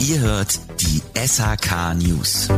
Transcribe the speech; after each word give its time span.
Ihr 0.00 0.20
hört 0.20 0.58
die 0.80 1.02
SHK 1.14 1.92
News. 1.94 2.48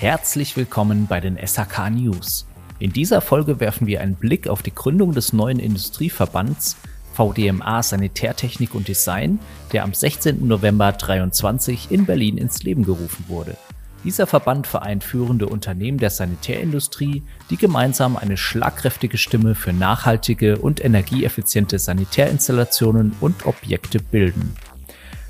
Herzlich 0.00 0.56
willkommen 0.56 1.06
bei 1.06 1.20
den 1.20 1.36
SHK 1.36 1.90
News. 1.90 2.46
In 2.78 2.94
dieser 2.94 3.20
Folge 3.20 3.60
werfen 3.60 3.86
wir 3.86 4.00
einen 4.00 4.14
Blick 4.14 4.48
auf 4.48 4.62
die 4.62 4.74
Gründung 4.74 5.12
des 5.12 5.34
neuen 5.34 5.58
Industrieverbands 5.58 6.78
VDMA 7.12 7.82
Sanitärtechnik 7.82 8.74
und 8.74 8.88
Design, 8.88 9.40
der 9.72 9.84
am 9.84 9.92
16. 9.92 10.48
November 10.48 10.96
2023 10.96 11.90
in 11.90 12.06
Berlin 12.06 12.38
ins 12.38 12.62
Leben 12.62 12.84
gerufen 12.84 13.26
wurde. 13.28 13.58
Dieser 14.04 14.26
Verband 14.26 14.66
vereint 14.66 15.02
führende 15.02 15.48
Unternehmen 15.48 15.98
der 15.98 16.10
Sanitärindustrie, 16.10 17.24
die 17.50 17.56
gemeinsam 17.56 18.16
eine 18.16 18.36
schlagkräftige 18.36 19.18
Stimme 19.18 19.54
für 19.54 19.72
nachhaltige 19.72 20.58
und 20.58 20.84
energieeffiziente 20.84 21.78
Sanitärinstallationen 21.78 23.16
und 23.20 23.44
Objekte 23.44 23.98
bilden. 24.00 24.54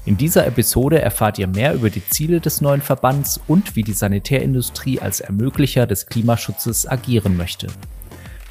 In 0.05 0.17
dieser 0.17 0.47
Episode 0.47 1.01
erfahrt 1.01 1.39
ihr 1.39 1.47
mehr 1.47 1.75
über 1.75 1.91
die 1.91 2.07
Ziele 2.09 2.41
des 2.41 2.61
neuen 2.61 2.81
Verbands 2.81 3.41
und 3.47 3.77
wie 3.77 3.83
die 3.83 3.93
Sanitärindustrie 3.93 5.01
als 5.01 5.21
Ermöglicher 5.21 5.87
des 5.87 6.07
Klimaschutzes 6.07 6.87
agieren 6.87 7.37
möchte. 7.37 7.67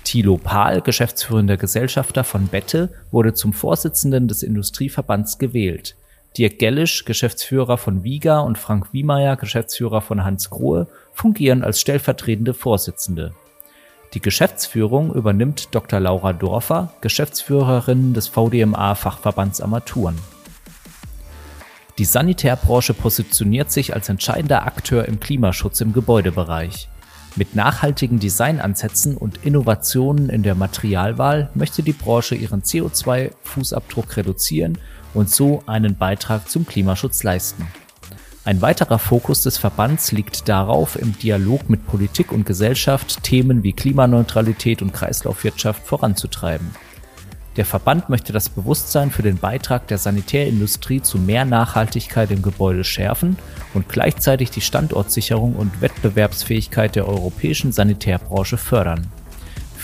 Thilo 0.04 0.38
Pahl, 0.38 0.82
geschäftsführender 0.82 1.58
Gesellschafter 1.58 2.24
von 2.24 2.48
Bette, 2.48 2.90
wurde 3.12 3.34
zum 3.34 3.54
Vorsitzenden 3.54 4.28
des 4.28 4.42
Industrieverbands 4.44 5.38
gewählt. 5.38 5.96
Dirk 6.38 6.60
Gellisch, 6.60 7.06
Geschäftsführer 7.06 7.78
von 7.78 8.04
Viga 8.04 8.42
und 8.42 8.60
Frank 8.60 8.94
Wiemeyer, 8.94 9.38
Geschäftsführer 9.38 10.02
von 10.02 10.24
Hans 10.24 10.52
Grohe, 10.52 10.88
fungieren 11.12 11.64
als 11.64 11.82
stellvertretende 11.82 12.54
Vorsitzende. 12.54 13.34
Die 14.14 14.22
Geschäftsführung 14.22 15.14
übernimmt 15.14 15.74
Dr. 15.74 16.00
Laura 16.00 16.34
Dorfer, 16.34 16.94
Geschäftsführerin 17.02 18.14
des 18.14 18.28
VDMA 18.28 18.94
Fachverbands 18.94 19.62
Armaturen. 19.62 20.16
Die 21.98 22.06
Sanitärbranche 22.06 22.94
positioniert 22.94 23.72
sich 23.72 23.96
als 23.96 24.08
entscheidender 24.08 24.68
Akteur 24.68 25.06
im 25.06 25.20
Klimaschutz 25.20 25.82
im 25.82 25.92
Gebäudebereich. 25.92 26.88
Mit 27.36 27.56
nachhaltigen 27.56 28.20
Designansätzen 28.20 29.18
und 29.18 29.44
Innovationen 29.44 30.30
in 30.30 30.44
der 30.44 30.56
Materialwahl 30.56 31.50
möchte 31.56 31.82
die 31.82 31.94
Branche 31.94 32.36
ihren 32.36 32.62
CO2-Fußabdruck 32.62 34.18
reduzieren 34.18 34.78
und 35.18 35.32
so 35.32 35.64
einen 35.66 35.98
Beitrag 35.98 36.48
zum 36.48 36.68
Klimaschutz 36.68 37.24
leisten. 37.24 37.68
Ein 38.46 38.62
weiterer 38.62 39.00
Fokus 39.00 39.42
des 39.42 39.58
Verbands 39.58 40.12
liegt 40.12 40.48
darauf, 40.48 40.96
im 40.96 41.18
Dialog 41.18 41.70
mit 41.70 41.86
Politik 41.86 42.32
und 42.32 42.46
Gesellschaft 42.46 43.24
Themen 43.24 43.64
wie 43.64 43.74
Klimaneutralität 43.74 44.82
und 44.82 44.94
Kreislaufwirtschaft 44.94 45.86
voranzutreiben. 45.86 46.70
Der 47.58 47.66
Verband 47.66 48.08
möchte 48.08 48.32
das 48.32 48.48
Bewusstsein 48.48 49.10
für 49.10 49.24
den 49.24 49.38
Beitrag 49.38 49.88
der 49.88 49.98
Sanitärindustrie 49.98 51.02
zu 51.02 51.18
mehr 51.18 51.44
Nachhaltigkeit 51.44 52.30
im 52.30 52.44
Gebäude 52.44 52.84
schärfen 52.84 53.38
und 53.74 53.90
gleichzeitig 53.90 54.52
die 54.52 54.62
Standortsicherung 54.62 55.56
und 55.56 55.82
Wettbewerbsfähigkeit 55.82 56.96
der 56.96 57.08
europäischen 57.08 57.72
Sanitärbranche 57.72 58.58
fördern. 58.58 59.08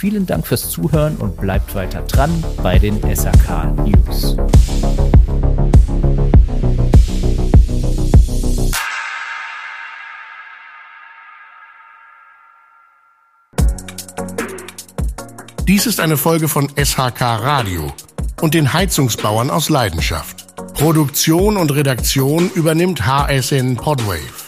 Vielen 0.04 0.26
Dank 0.26 0.46
fürs 0.46 0.68
Zuhören 0.68 1.16
und 1.16 1.40
bleibt 1.40 1.74
weiter 1.74 2.02
dran 2.02 2.44
bei 2.62 2.78
den 2.78 3.00
SAK 3.00 3.72
News. 3.86 4.36
Dies 15.66 15.86
ist 15.86 16.00
eine 16.00 16.18
Folge 16.18 16.48
von 16.48 16.68
SHK 16.76 17.22
Radio 17.22 17.90
und 18.42 18.52
den 18.52 18.74
Heizungsbauern 18.74 19.48
aus 19.48 19.70
Leidenschaft. 19.70 20.44
Produktion 20.74 21.56
und 21.56 21.74
Redaktion 21.74 22.50
übernimmt 22.50 23.06
HSN 23.06 23.76
Podwave. 23.76 24.43